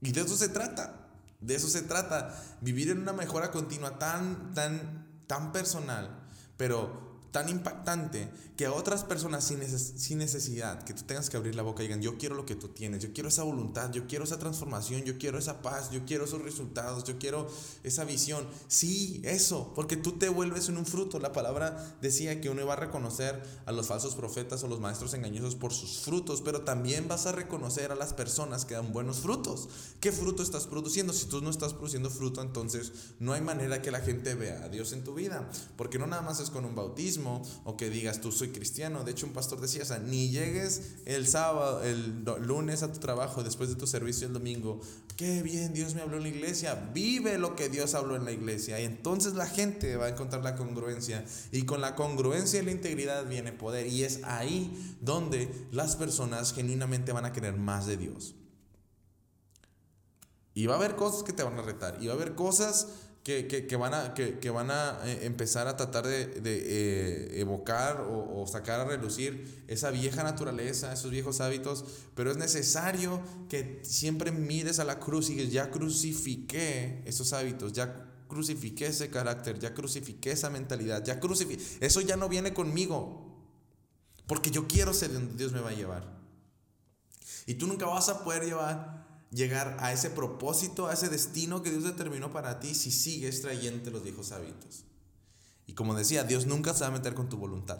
Y 0.00 0.12
de 0.12 0.22
eso 0.22 0.34
se 0.34 0.48
trata. 0.48 1.10
De 1.40 1.54
eso 1.54 1.68
se 1.68 1.82
trata. 1.82 2.34
Vivir 2.62 2.88
en 2.88 3.00
una 3.00 3.12
mejora 3.12 3.50
continua 3.50 3.98
tan, 3.98 4.54
tan, 4.54 5.24
tan 5.26 5.52
personal 5.52 6.22
pero 6.62 7.11
tan 7.32 7.48
impactante 7.48 8.28
que 8.56 8.66
a 8.66 8.72
otras 8.72 9.04
personas 9.04 9.44
sin, 9.44 9.66
sin, 9.66 10.18
necesidad, 10.18 10.84
que 10.84 10.92
tú 10.92 11.02
tengas 11.04 11.30
que 11.30 11.38
abrir 11.38 11.54
la 11.54 11.62
boca 11.62 11.82
y 11.82 11.86
digan, 11.86 12.02
yo 12.02 12.18
quiero 12.18 12.34
lo 12.34 12.44
que 12.44 12.54
tú 12.54 12.68
tienes, 12.68 13.02
yo 13.02 13.12
quiero 13.14 13.30
esa 13.30 13.42
voluntad, 13.42 13.90
yo 13.90 14.06
quiero 14.06 14.24
esa 14.24 14.38
transformación, 14.38 15.02
yo 15.02 15.16
quiero 15.16 15.38
esa 15.38 15.62
paz, 15.62 15.90
yo 15.90 16.04
quiero 16.04 16.26
esos 16.26 16.42
resultados, 16.42 17.04
yo 17.04 17.18
quiero 17.18 17.48
esa 17.82 18.04
visión. 18.04 18.46
Sí, 18.68 19.22
eso, 19.24 19.72
porque 19.74 19.96
tú 19.96 20.12
te 20.12 20.28
vuelves 20.28 20.68
en 20.68 20.76
un 20.76 20.84
fruto. 20.84 21.18
La 21.18 21.32
palabra 21.32 21.96
decía 22.02 22.40
que 22.40 22.50
uno 22.50 22.60
iba 22.60 22.74
a 22.74 22.76
reconocer 22.76 23.42
a 23.64 23.72
los 23.72 23.86
falsos 23.86 24.14
profetas 24.14 24.62
o 24.62 24.68
los 24.68 24.80
maestros 24.80 25.14
engañosos 25.14 25.56
por 25.56 25.72
sus 25.72 26.00
frutos, 26.00 26.42
pero 26.42 26.60
también 26.60 27.08
vas 27.08 27.24
a 27.24 27.32
reconocer 27.32 27.90
a 27.90 27.96
las 27.96 28.12
personas 28.12 28.66
que 28.66 28.74
dan 28.74 28.92
buenos 28.92 29.20
frutos. 29.20 29.70
¿Qué 30.00 30.12
fruto 30.12 30.42
estás 30.42 30.66
produciendo? 30.66 31.14
Si 31.14 31.26
tú 31.26 31.40
no 31.40 31.48
estás 31.48 31.72
produciendo 31.72 32.10
fruto, 32.10 32.42
entonces 32.42 32.92
no 33.18 33.32
hay 33.32 33.40
manera 33.40 33.80
que 33.80 33.90
la 33.90 34.00
gente 34.00 34.34
vea 34.34 34.64
a 34.64 34.68
Dios 34.68 34.92
en 34.92 35.02
tu 35.02 35.14
vida, 35.14 35.48
porque 35.78 35.98
no 35.98 36.06
nada 36.06 36.20
más 36.20 36.38
es 36.38 36.50
con 36.50 36.66
un 36.66 36.74
bautismo, 36.74 37.21
o 37.26 37.76
que 37.76 37.90
digas 37.90 38.20
tú 38.20 38.32
soy 38.32 38.48
cristiano. 38.48 39.04
De 39.04 39.12
hecho, 39.12 39.26
un 39.26 39.32
pastor 39.32 39.60
decía, 39.60 39.82
o 39.82 39.86
sea, 39.86 39.98
ni 39.98 40.30
llegues 40.30 40.94
el 41.04 41.26
sábado, 41.26 41.82
el 41.82 42.24
lunes 42.40 42.82
a 42.82 42.92
tu 42.92 42.98
trabajo, 42.98 43.42
después 43.42 43.68
de 43.68 43.76
tu 43.76 43.86
servicio 43.86 44.26
el 44.26 44.32
domingo, 44.32 44.80
qué 45.16 45.42
bien, 45.42 45.72
Dios 45.72 45.94
me 45.94 46.02
habló 46.02 46.16
en 46.16 46.24
la 46.24 46.28
iglesia, 46.28 46.90
vive 46.92 47.38
lo 47.38 47.54
que 47.54 47.68
Dios 47.68 47.94
habló 47.94 48.16
en 48.16 48.24
la 48.24 48.32
iglesia. 48.32 48.80
Y 48.80 48.84
entonces 48.84 49.34
la 49.34 49.46
gente 49.46 49.96
va 49.96 50.06
a 50.06 50.08
encontrar 50.10 50.42
la 50.42 50.56
congruencia. 50.56 51.24
Y 51.50 51.62
con 51.62 51.80
la 51.80 51.94
congruencia 51.94 52.60
y 52.60 52.64
la 52.64 52.72
integridad 52.72 53.26
viene 53.26 53.52
poder. 53.52 53.86
Y 53.86 54.04
es 54.04 54.20
ahí 54.24 54.96
donde 55.00 55.66
las 55.70 55.96
personas 55.96 56.52
genuinamente 56.52 57.12
van 57.12 57.24
a 57.24 57.32
querer 57.32 57.56
más 57.56 57.86
de 57.86 57.96
Dios. 57.96 58.34
Y 60.54 60.66
va 60.66 60.74
a 60.74 60.78
haber 60.78 60.96
cosas 60.96 61.22
que 61.22 61.32
te 61.32 61.42
van 61.42 61.58
a 61.58 61.62
retar. 61.62 61.98
Y 62.00 62.06
va 62.06 62.12
a 62.12 62.16
haber 62.16 62.34
cosas 62.34 62.88
que, 63.22 63.76
van, 63.78 63.94
a, 63.94 64.14
que, 64.14 64.50
van 64.50 64.70
a 64.72 64.98
eh, 65.04 65.26
empezar 65.26 65.68
a 65.68 65.76
tratar 65.76 66.06
de, 66.06 66.42
eh, 66.44 67.40
evocar 67.40 68.00
o, 68.00 68.44
sacar 68.48 68.80
a 68.80 68.84
relucir 68.84 69.64
esa 69.68 69.90
vieja 69.90 70.24
naturaleza, 70.24 70.92
esos 70.92 71.12
viejos 71.12 71.40
hábitos, 71.40 71.84
pero 72.16 72.32
es 72.32 72.36
necesario 72.36 73.22
que 73.48 73.80
siempre 73.84 74.32
mires 74.32 74.80
a 74.80 74.84
la 74.84 74.98
cruz 74.98 75.30
y 75.30 75.48
ya 75.50 75.70
crucifiqué 75.70 77.02
esos 77.04 77.32
hábitos, 77.32 77.72
ya 77.72 78.08
crucifiqué 78.26 78.86
ese 78.86 79.08
carácter, 79.08 79.58
ya 79.60 79.72
crucifiqué 79.72 80.32
esa 80.32 80.50
mentalidad, 80.50 81.04
ya 81.04 81.20
crucifiqué, 81.20 81.62
eso 81.80 82.00
ya 82.00 82.16
no 82.16 82.28
viene 82.28 82.52
conmigo, 82.52 83.40
porque 84.26 84.50
yo 84.50 84.66
quiero 84.66 84.92
ser 84.94 85.12
donde 85.12 85.34
Dios 85.36 85.52
me 85.52 85.60
va 85.60 85.70
a 85.70 85.74
llevar. 85.74 86.20
Y 87.46 87.54
tú 87.54 87.68
nunca 87.68 87.86
vas 87.86 88.08
a 88.08 88.24
poder 88.24 88.44
llevar 88.44 89.11
llegar 89.32 89.76
a 89.80 89.92
ese 89.92 90.10
propósito, 90.10 90.86
a 90.86 90.92
ese 90.92 91.08
destino 91.08 91.62
que 91.62 91.70
Dios 91.70 91.84
determinó 91.84 92.32
para 92.32 92.60
ti 92.60 92.74
si 92.74 92.90
sigues 92.90 93.40
trayendo 93.42 93.90
los 93.90 94.02
viejos 94.02 94.32
hábitos. 94.32 94.84
Y 95.66 95.74
como 95.74 95.94
decía, 95.94 96.24
Dios 96.24 96.46
nunca 96.46 96.74
se 96.74 96.80
va 96.80 96.88
a 96.88 96.90
meter 96.92 97.14
con 97.14 97.28
tu 97.28 97.38
voluntad. 97.38 97.78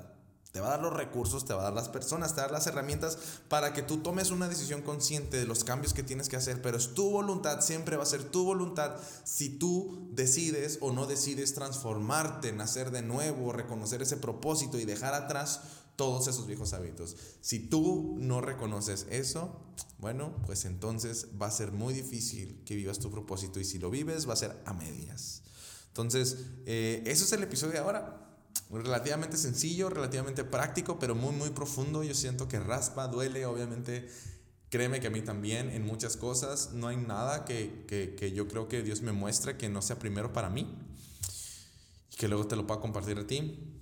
Te 0.53 0.61
va 0.61 0.67
a 0.67 0.71
dar 0.73 0.83
los 0.83 0.93
recursos, 0.93 1.47
te 1.47 1.55
va 1.55 1.63
a 1.63 1.65
dar 1.65 1.73
las 1.73 1.89
personas, 1.89 2.35
te 2.35 2.37
va 2.37 2.43
a 2.43 2.47
dar 2.49 2.59
las 2.59 2.67
herramientas 2.67 3.17
para 3.49 3.73
que 3.73 3.81
tú 3.81 3.99
tomes 3.99 4.31
una 4.31 4.49
decisión 4.49 4.83
consciente 4.83 5.39
de 5.39 5.47
los 5.47 5.65
cambios 5.65 5.95
que 5.95 6.03
tienes 6.03 6.29
que 6.29 6.37
hacer, 6.37 6.61
pero 6.61 6.77
es 6.77 6.93
tu 6.93 7.11
voluntad, 7.11 7.63
siempre 7.63 7.97
va 7.97 8.03
a 8.03 8.07
ser 8.07 8.25
tu 8.25 8.45
voluntad 8.45 8.97
si 9.25 9.49
tú 9.49 10.11
decides 10.13 10.77
o 10.83 10.93
no 10.93 11.07
decides 11.07 11.55
transformarte, 11.55 12.53
nacer 12.53 12.91
de 12.91 13.01
nuevo, 13.01 13.53
reconocer 13.53 14.03
ese 14.03 14.19
propósito 14.19 14.79
y 14.79 14.85
dejar 14.85 15.15
atrás 15.15 15.63
todos 16.03 16.27
esos 16.27 16.49
viejos 16.49 16.73
hábitos. 16.73 17.17
Si 17.43 17.61
tú 17.61 18.17
no 18.19 18.41
reconoces 18.41 19.07
eso, 19.09 19.63
bueno, 19.99 20.35
pues 20.47 20.65
entonces 20.65 21.29
va 21.41 21.47
a 21.47 21.51
ser 21.53 21.71
muy 21.71 21.95
difícil 21.95 22.61
que 22.67 22.75
vivas 22.75 22.99
tu 22.99 23.09
propósito 23.09 23.61
y 23.61 23.65
si 23.65 23.79
lo 23.79 23.89
vives 23.89 24.29
va 24.29 24.33
a 24.33 24.37
ser 24.37 24.61
a 24.67 24.75
medias. 24.75 25.43
Entonces, 25.87 26.39
eh, 26.67 27.05
eso 27.07 27.25
es 27.25 27.33
el 27.33 27.45
episodio 27.45 27.75
de 27.75 27.79
ahora. 27.79 28.37
Relativamente 28.69 29.37
sencillo, 29.37 29.91
relativamente 29.91 30.43
práctico, 30.43 30.99
pero 30.99 31.15
muy, 31.15 31.37
muy 31.37 31.51
profundo. 31.51 32.03
Yo 32.03 32.15
siento 32.15 32.49
que 32.49 32.59
raspa, 32.59 33.07
duele, 33.07 33.47
obviamente. 33.47 34.09
Créeme 34.71 34.99
que 34.99 35.07
a 35.07 35.11
mí 35.11 35.23
también 35.23 35.71
en 35.71 35.87
muchas 35.87 36.17
cosas 36.17 36.73
no 36.73 36.89
hay 36.89 36.97
nada 36.97 37.45
que, 37.45 37.85
que, 37.87 38.17
que 38.17 38.33
yo 38.33 38.49
creo 38.49 38.67
que 38.67 38.83
Dios 38.83 39.03
me 39.03 39.13
muestre 39.13 39.57
que 39.57 39.69
no 39.69 39.83
sea 39.83 40.01
primero 40.01 40.33
para 40.33 40.51
mí 40.51 40.67
y 42.11 42.17
que 42.17 42.27
luego 42.27 42.49
te 42.49 42.57
lo 42.57 42.67
pueda 42.67 42.81
compartir 42.81 43.19
a 43.21 43.27
ti. 43.29 43.82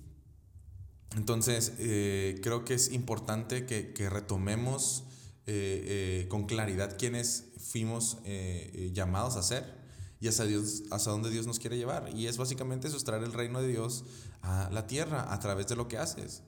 Entonces, 1.15 1.73
eh, 1.77 2.39
creo 2.41 2.63
que 2.63 2.73
es 2.73 2.91
importante 2.91 3.65
que, 3.65 3.93
que 3.93 4.09
retomemos 4.09 5.03
eh, 5.45 6.23
eh, 6.23 6.27
con 6.29 6.45
claridad 6.45 6.97
quiénes 6.97 7.45
fuimos 7.57 8.17
llamados 8.93 9.35
a 9.37 9.43
ser 9.43 9.79
y 10.19 10.27
hacia, 10.27 10.45
Dios, 10.45 10.83
hacia 10.91 11.11
dónde 11.11 11.29
Dios 11.29 11.47
nos 11.47 11.59
quiere 11.59 11.77
llevar. 11.77 12.09
Y 12.15 12.27
es 12.27 12.37
básicamente 12.37 12.89
sustraer 12.89 13.23
el 13.23 13.33
reino 13.33 13.61
de 13.61 13.67
Dios 13.67 14.03
a 14.41 14.69
la 14.71 14.87
tierra 14.87 15.33
a 15.33 15.39
través 15.39 15.67
de 15.67 15.75
lo 15.75 15.87
que 15.87 15.97
haces, 15.97 16.43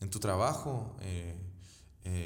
en 0.00 0.10
tu 0.10 0.20
trabajo, 0.20 0.96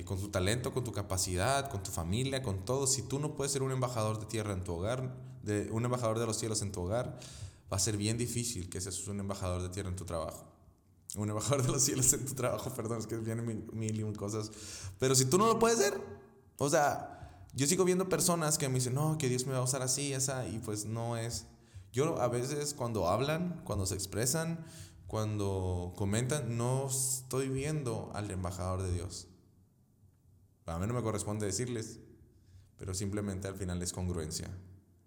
con 0.06 0.18
tu 0.18 0.28
talento, 0.28 0.72
con 0.72 0.84
tu 0.84 0.92
capacidad, 0.92 1.70
con 1.70 1.82
tu 1.82 1.90
familia, 1.90 2.42
con 2.42 2.64
todo. 2.64 2.86
Si 2.86 3.02
tú 3.02 3.18
no 3.18 3.34
puedes 3.34 3.52
ser 3.52 3.62
un 3.62 3.72
embajador 3.72 4.18
de 4.18 4.26
tierra 4.26 4.54
en 4.54 4.64
tu 4.64 4.72
hogar, 4.72 5.14
de, 5.42 5.70
un 5.70 5.84
embajador 5.84 6.18
de 6.18 6.26
los 6.26 6.38
cielos 6.38 6.62
en 6.62 6.72
tu 6.72 6.80
hogar, 6.82 7.18
va 7.70 7.76
a 7.76 7.80
ser 7.80 7.96
bien 7.96 8.16
difícil 8.16 8.70
que 8.70 8.80
seas 8.80 9.06
un 9.08 9.20
embajador 9.20 9.62
de 9.62 9.68
tierra 9.68 9.90
en 9.90 9.96
tu 9.96 10.06
trabajo 10.06 10.57
un 11.16 11.28
embajador 11.30 11.62
de 11.64 11.72
los 11.72 11.82
cielos 11.82 12.12
en 12.12 12.24
tu 12.24 12.34
trabajo, 12.34 12.72
perdón, 12.74 12.98
es 12.98 13.06
que 13.06 13.16
vienen 13.16 13.46
mil, 13.46 13.64
mil, 13.72 14.04
mil 14.04 14.16
cosas. 14.16 14.50
Pero 14.98 15.14
si 15.14 15.24
tú 15.24 15.38
no 15.38 15.46
lo 15.46 15.58
puedes 15.58 15.78
ser, 15.78 16.00
o 16.58 16.68
sea, 16.68 17.46
yo 17.54 17.66
sigo 17.66 17.84
viendo 17.84 18.08
personas 18.08 18.58
que 18.58 18.68
me 18.68 18.76
dicen, 18.76 18.94
no, 18.94 19.18
que 19.18 19.28
Dios 19.28 19.46
me 19.46 19.52
va 19.52 19.58
a 19.58 19.62
usar 19.62 19.82
así, 19.82 20.12
esa, 20.12 20.46
y 20.46 20.58
pues 20.58 20.84
no 20.84 21.16
es. 21.16 21.46
Yo 21.92 22.20
a 22.20 22.28
veces 22.28 22.74
cuando 22.74 23.08
hablan, 23.08 23.62
cuando 23.64 23.86
se 23.86 23.94
expresan, 23.94 24.64
cuando 25.06 25.94
comentan, 25.96 26.56
no 26.56 26.86
estoy 26.86 27.48
viendo 27.48 28.10
al 28.14 28.30
embajador 28.30 28.82
de 28.82 28.92
Dios. 28.92 29.26
A 30.66 30.78
mí 30.78 30.86
no 30.86 30.92
me 30.92 31.02
corresponde 31.02 31.46
decirles, 31.46 31.98
pero 32.76 32.92
simplemente 32.92 33.48
al 33.48 33.54
final 33.54 33.82
es 33.82 33.92
congruencia. 33.92 34.48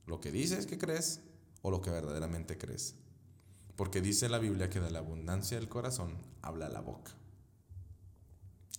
Lo 0.08 0.20
que 0.20 0.31
dices 0.31 0.65
que 0.65 0.79
crees 0.79 1.22
o 1.62 1.70
lo 1.70 1.81
que 1.81 1.91
verdaderamente 1.91 2.58
crees. 2.58 2.96
Porque 3.75 4.01
dice 4.01 4.30
la 4.30 4.40
Biblia 4.40 4.70
que 4.70 4.80
de 4.80 4.92
la 4.92 5.00
abundancia 5.00 5.58
del 5.58 5.70
corazón 5.70 6.16
habla 6.42 6.70
la 6.70 6.82
boca. 6.82 7.12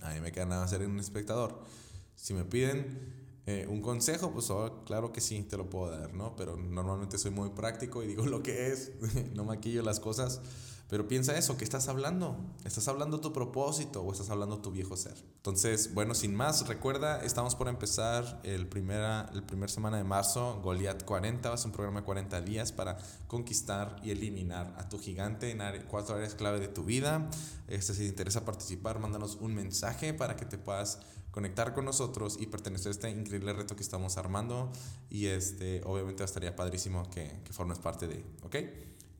A 0.01 0.13
mí 0.13 0.21
me 0.21 0.33
queda 0.33 0.47
nada 0.47 0.69
ser 0.69 0.87
un 0.87 0.99
espectador. 0.99 1.61
Si 2.17 2.35
me 2.35 2.45
piden 2.45 3.23
eh, 3.47 3.67
un 3.69 3.83
consejo, 3.83 4.33
pues 4.33 4.51
oh, 4.51 4.85
claro 4.85 5.13
que 5.13 5.21
sí, 5.21 5.43
te 5.43 5.57
lo 5.57 5.69
puedo 5.69 5.91
dar, 5.91 6.15
¿no? 6.15 6.37
Pero 6.37 6.57
normalmente 6.57 7.19
soy 7.19 7.31
muy 7.31 7.51
práctico 7.51 8.03
y 8.03 8.07
digo 8.07 8.27
lo 8.27 8.43
que 8.43 8.69
es, 8.69 8.93
no 9.35 9.45
maquillo 9.45 9.83
las 9.83 10.01
cosas. 10.01 10.41
Pero 10.93 11.09
piensa 11.09 11.39
eso, 11.39 11.57
¿qué 11.57 11.65
estás 11.65 11.89
hablando? 11.89 12.37
¿Estás 12.67 12.87
hablando 12.87 13.19
tu 13.19 13.33
propósito 13.33 14.03
o 14.03 14.13
estás 14.13 14.29
hablando 14.29 14.59
tu 14.59 14.71
viejo 14.73 14.95
ser? 14.95 15.15
Entonces, 15.37 15.95
bueno, 15.95 16.15
sin 16.15 16.35
más, 16.35 16.69
recuerda, 16.69 17.25
estamos 17.25 17.55
por 17.55 17.69
empezar 17.69 18.43
el 18.45 18.67
primera, 18.67 19.31
el 19.33 19.43
primer 19.43 19.71
semana 19.71 19.97
de 19.97 20.05
marzo, 20.05 20.61
Goliath 20.63 21.05
40, 21.05 21.49
va 21.49 21.55
a 21.55 21.65
un 21.65 21.73
programa 21.73 22.01
de 22.01 22.05
40 22.05 22.43
días 22.43 22.73
para 22.73 22.99
conquistar 23.27 23.97
y 24.05 24.11
eliminar 24.11 24.75
a 24.77 24.91
tu 24.91 24.99
gigante 24.99 25.51
en 25.51 25.63
cuatro 25.89 26.17
áreas 26.17 26.35
clave 26.35 26.61
de 26.61 26.69
tu 26.69 26.85
vida. 26.85 27.31
Este, 27.69 27.95
si 27.95 28.01
te 28.01 28.09
interesa 28.09 28.45
participar, 28.45 28.99
mándanos 28.99 29.37
un 29.37 29.55
mensaje 29.55 30.13
para 30.13 30.37
que 30.37 30.45
te 30.45 30.59
puedas 30.59 30.99
conectar 31.31 31.73
con 31.73 31.87
nosotros 31.87 32.37
y 32.39 32.49
pertenecer 32.49 32.89
a 32.89 32.91
este 32.91 33.09
increíble 33.09 33.55
reto 33.55 33.77
que 33.77 33.83
estamos 33.83 34.19
armando. 34.19 34.71
Y 35.09 35.29
este, 35.29 35.81
obviamente 35.87 36.23
estaría 36.23 36.55
padrísimo 36.55 37.09
que, 37.09 37.41
que 37.45 37.55
formes 37.55 37.79
parte 37.79 38.07
de, 38.09 38.27
¿ok? 38.43 38.57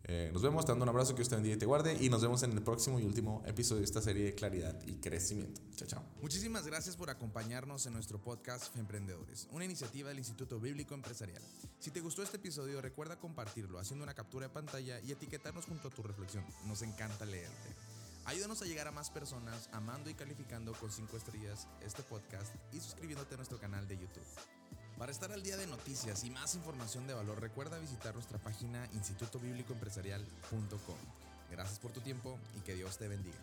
Eh, 0.05 0.31
nos 0.33 0.43
vemos, 0.43 0.65
te 0.65 0.73
dando 0.73 0.83
un 0.83 0.89
abrazo, 0.89 1.15
que 1.15 1.23
usted 1.23 1.37
bendiga 1.37 1.55
y 1.55 1.59
te 1.59 1.67
guarde 1.67 1.97
y 2.01 2.09
nos 2.09 2.23
vemos 2.23 2.43
en 2.43 2.53
el 2.53 2.63
próximo 2.63 2.99
y 2.99 3.05
último 3.05 3.43
episodio 3.47 3.81
de 3.81 3.85
esta 3.85 4.01
serie 4.01 4.25
de 4.25 4.35
claridad 4.35 4.77
y 4.87 4.95
crecimiento. 4.95 5.61
Chao, 5.77 5.87
chao. 5.87 6.05
Muchísimas 6.21 6.67
gracias 6.67 6.97
por 6.97 7.11
acompañarnos 7.11 7.87
en 7.87 7.93
nuestro 7.93 8.19
podcast 8.19 8.77
Emprendedores, 8.77 9.49
una 9.53 9.65
iniciativa 9.65 10.09
del 10.09 10.19
Instituto 10.19 10.59
Bíblico 10.59 10.95
Empresarial. 10.95 11.43
Si 11.79 11.91
te 11.91 12.01
gustó 12.01 12.23
este 12.23 12.39
episodio, 12.39 12.81
recuerda 12.81 13.19
compartirlo 13.19 13.79
haciendo 13.79 14.03
una 14.03 14.15
captura 14.15 14.49
de 14.49 14.53
pantalla 14.53 15.01
y 15.01 15.13
etiquetarnos 15.13 15.67
junto 15.67 15.89
a 15.89 15.91
tu 15.91 16.03
reflexión. 16.03 16.45
Nos 16.67 16.83
encanta 16.83 17.25
leerte. 17.25 17.77
Ayúdanos 18.25 18.63
a 18.63 18.67
llegar 18.67 18.87
a 18.87 18.93
más 18.93 19.11
personas 19.11 19.69
amando 19.73 20.09
y 20.09 20.15
calificando 20.15 20.73
con 20.75 20.91
5 20.91 21.17
estrellas 21.17 21.69
este 21.81 22.03
podcast 22.03 22.55
y 22.73 22.81
suscribiéndote 22.81 23.35
a 23.35 23.37
nuestro 23.37 23.59
canal 23.59 23.87
de 23.89 23.99
YouTube. 23.99 24.23
Para 25.03 25.11
estar 25.11 25.33
al 25.33 25.43
día 25.43 25.57
de 25.57 25.67
noticias 25.67 26.23
y 26.23 26.31
más 26.31 26.55
información 26.55 27.09
de 27.09 27.15
valor, 27.15 27.41
recuerda 27.41 27.77
visitar 27.77 28.15
nuestra 28.15 28.39
página 28.39 28.89
institutobiblicoempresarial.com. 28.93 30.97
Gracias 31.51 31.81
por 31.81 31.91
tu 31.91 32.01
tiempo 32.03 32.39
y 32.57 32.61
que 32.61 32.77
Dios 32.77 32.99
te 32.99 33.09
bendiga. 33.09 33.41